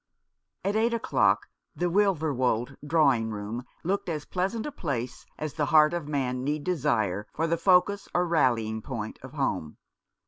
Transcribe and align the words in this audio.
At 0.65 0.75
eight 0.75 0.95
o'clock 0.95 1.45
the 1.75 1.85
Wilverwold 1.85 2.75
drawing 2.83 3.29
room 3.29 3.65
looked 3.83 4.09
as 4.09 4.25
pleasant 4.25 4.65
a 4.65 4.71
place 4.71 5.27
as 5.37 5.53
the 5.53 5.67
heart 5.67 5.93
of 5.93 6.07
man 6.07 6.43
need 6.43 6.63
desire 6.63 7.27
for 7.35 7.45
the 7.45 7.55
focus 7.55 8.09
or 8.11 8.25
rallying 8.27 8.81
point 8.81 9.19
of 9.21 9.33
home. 9.33 9.77